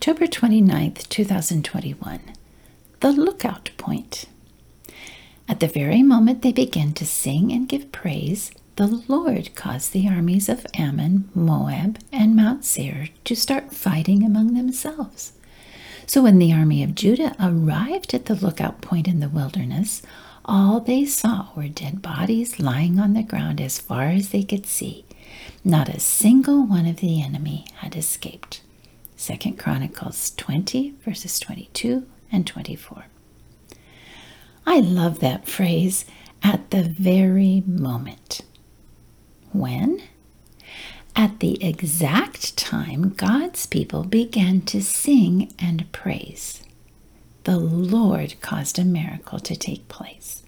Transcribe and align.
October 0.00 0.26
29th, 0.26 1.10
2021. 1.10 2.20
The 3.00 3.12
Lookout 3.12 3.68
Point. 3.76 4.24
At 5.46 5.60
the 5.60 5.68
very 5.68 6.02
moment 6.02 6.40
they 6.40 6.52
began 6.52 6.94
to 6.94 7.04
sing 7.04 7.52
and 7.52 7.68
give 7.68 7.92
praise, 7.92 8.50
the 8.76 8.86
Lord 8.86 9.54
caused 9.54 9.92
the 9.92 10.08
armies 10.08 10.48
of 10.48 10.66
Ammon, 10.72 11.28
Moab, 11.34 11.98
and 12.10 12.34
Mount 12.34 12.64
Seir 12.64 13.10
to 13.26 13.36
start 13.36 13.74
fighting 13.74 14.24
among 14.24 14.54
themselves. 14.54 15.32
So 16.06 16.22
when 16.22 16.38
the 16.38 16.54
army 16.54 16.82
of 16.82 16.94
Judah 16.94 17.36
arrived 17.38 18.14
at 18.14 18.24
the 18.24 18.36
lookout 18.36 18.80
point 18.80 19.06
in 19.06 19.20
the 19.20 19.28
wilderness, 19.28 20.00
all 20.46 20.80
they 20.80 21.04
saw 21.04 21.48
were 21.54 21.68
dead 21.68 22.00
bodies 22.00 22.58
lying 22.58 22.98
on 22.98 23.12
the 23.12 23.22
ground 23.22 23.60
as 23.60 23.78
far 23.78 24.04
as 24.04 24.30
they 24.30 24.44
could 24.44 24.64
see. 24.64 25.04
Not 25.62 25.90
a 25.90 26.00
single 26.00 26.66
one 26.66 26.86
of 26.86 27.00
the 27.00 27.22
enemy 27.22 27.66
had 27.74 27.94
escaped. 27.96 28.59
Second 29.20 29.58
Chronicles 29.58 30.30
20, 30.38 30.94
verses 31.04 31.38
22 31.40 32.06
and 32.32 32.46
24. 32.46 33.04
I 34.66 34.80
love 34.80 35.20
that 35.20 35.46
phrase, 35.46 36.06
at 36.42 36.70
the 36.70 36.82
very 36.84 37.62
moment. 37.66 38.40
When? 39.52 40.00
At 41.14 41.40
the 41.40 41.62
exact 41.62 42.56
time 42.56 43.10
God's 43.10 43.66
people 43.66 44.04
began 44.04 44.62
to 44.62 44.80
sing 44.80 45.52
and 45.58 45.92
praise, 45.92 46.62
the 47.44 47.58
Lord 47.58 48.36
caused 48.40 48.78
a 48.78 48.84
miracle 48.86 49.38
to 49.40 49.54
take 49.54 49.86
place. 49.88 50.42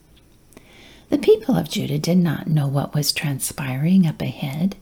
The 1.10 1.18
people 1.18 1.58
of 1.58 1.68
Judah 1.68 1.98
did 1.98 2.16
not 2.16 2.46
know 2.46 2.68
what 2.68 2.94
was 2.94 3.12
transpiring 3.12 4.06
up 4.06 4.22
ahead. 4.22 4.76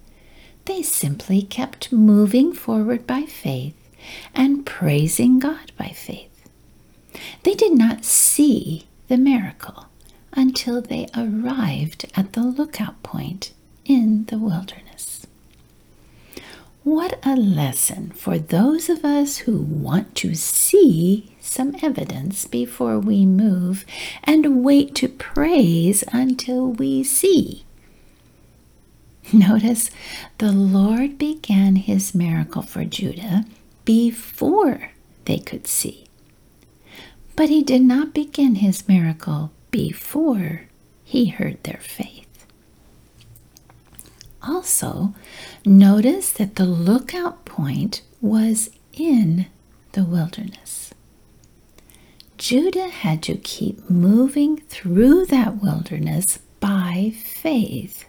They 0.67 0.83
simply 0.83 1.43
kept 1.43 1.91
moving 1.91 2.53
forward 2.53 3.05
by 3.05 3.23
faith 3.23 3.75
and 4.35 4.67
praising 4.67 5.39
God 5.39 5.73
by 5.77 5.89
faith. 5.89 6.49
They 7.43 7.55
did 7.55 7.73
not 7.73 8.05
see 8.05 8.87
the 9.09 9.19
miracle 9.19 9.87
until 10.33 10.81
they 10.81 11.07
arrived 11.17 12.07
at 12.17 12.33
the 12.35 12.43
lookout 12.43 13.03
point 13.03 13.53
in 13.85 14.25
the 14.27 14.39
wilderness. 14.39 15.27
What 16.83 17.19
a 17.25 17.37
lesson 17.37 18.11
for 18.13 18.39
those 18.39 18.89
of 18.89 19.05
us 19.05 19.39
who 19.39 19.59
want 19.59 20.15
to 20.17 20.35
see 20.35 21.37
some 21.41 21.77
evidence 21.83 22.47
before 22.47 22.99
we 22.99 23.27
move 23.27 23.85
and 24.25 24.65
wait 24.65 24.95
to 24.97 25.09
praise 25.09 26.05
until 26.13 26.69
we 26.69 27.03
see. 27.03 27.65
Notice 29.33 29.91
the 30.39 30.53
Lord 30.53 31.19
began 31.19 31.77
his 31.77 32.15
miracle 32.15 32.63
for 32.63 32.85
Judah 32.85 33.45
before 33.91 34.93
they 35.25 35.39
could 35.41 35.67
see. 35.67 36.07
But 37.35 37.49
he 37.49 37.61
did 37.61 37.83
not 37.83 38.15
begin 38.15 38.55
his 38.55 38.87
miracle 38.87 39.51
before 39.73 40.67
he 41.03 41.27
heard 41.27 41.61
their 41.65 41.81
faith. 41.83 42.47
Also, 44.45 45.13
notice 45.67 46.31
that 46.31 46.55
the 46.55 46.67
lookout 46.67 47.45
point 47.45 48.03
was 48.21 48.71
in 48.93 49.47
the 49.91 50.05
wilderness. 50.05 50.95
Judah 52.39 52.91
had 52.91 53.25
to 53.25 53.35
keep 53.39 53.91
moving 53.91 54.59
through 54.69 55.27
that 55.27 55.61
wilderness 55.61 56.39
by 56.61 57.13
faith 57.17 58.05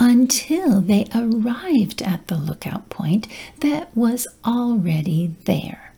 until 0.00 0.80
they 0.80 1.06
arrived 1.14 2.00
at 2.02 2.26
the 2.26 2.36
lookout 2.36 2.88
point 2.88 3.28
that 3.60 3.94
was 3.94 4.26
already 4.44 5.36
there. 5.44 5.92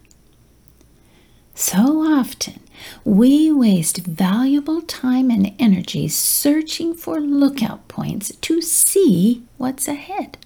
So 1.55 2.03
often, 2.03 2.61
we 3.05 3.53
waste 3.53 3.99
valuable 3.99 4.83
time 4.83 5.31
and 5.31 5.55
energy 5.59 6.09
searching 6.09 6.95
for 6.95 7.21
lookout 7.21 7.87
points 7.87 8.35
to 8.37 8.61
see 8.61 9.45
what's 9.59 9.87
ahead. 9.87 10.39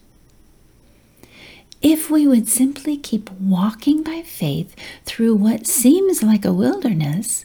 If 1.80 2.10
we 2.10 2.26
would 2.26 2.48
simply 2.48 2.96
keep 2.96 3.30
walking 3.30 4.02
by 4.02 4.22
faith 4.22 4.74
through 5.04 5.36
what 5.36 5.66
seems 5.66 6.22
like 6.22 6.44
a 6.44 6.52
wilderness, 6.52 7.44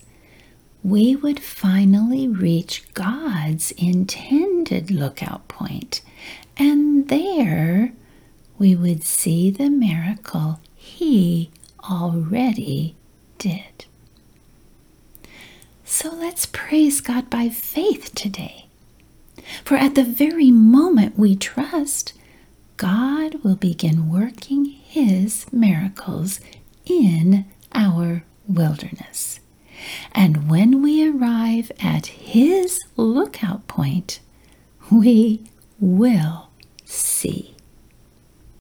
we 0.84 1.16
would 1.16 1.40
finally 1.40 2.28
reach 2.28 2.84
God's 2.94 3.72
intended 3.72 4.90
lookout 4.90 5.48
point, 5.48 6.02
and 6.58 7.08
there 7.08 7.94
we 8.58 8.76
would 8.76 9.04
see 9.04 9.50
the 9.52 9.70
miracle 9.70 10.60
He 10.76 11.52
already 11.90 12.96
did. 13.38 13.86
So 15.86 16.10
let's 16.14 16.46
praise 16.46 17.02
God 17.02 17.30
by 17.30 17.50
faith 17.50 18.16
today. 18.16 18.68
For 19.64 19.76
at 19.76 19.96
the 19.96 20.04
very 20.04 20.52
moment 20.52 21.18
we 21.18 21.36
trust, 21.36 22.14
God 22.78 23.44
will 23.44 23.56
begin 23.56 24.10
working 24.10 24.66
His 24.66 25.46
miracles 25.52 26.40
in 26.86 27.46
our 27.74 28.24
wilderness. 28.48 29.40
And 30.14 30.50
when 30.50 30.82
we 30.82 31.08
arrive 31.10 31.72
at 31.82 32.08
His 32.08 32.80
lookout 32.98 33.68
point, 33.68 34.20
we 34.92 35.44
will 35.80 36.50
see. 36.86 37.51